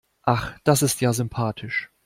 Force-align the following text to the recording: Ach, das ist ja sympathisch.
Ach, 0.23 0.57
das 0.63 0.81
ist 0.81 0.99
ja 1.01 1.13
sympathisch. 1.13 1.91